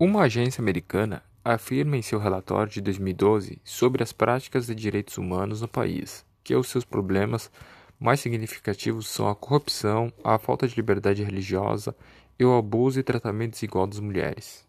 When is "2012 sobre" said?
2.80-4.00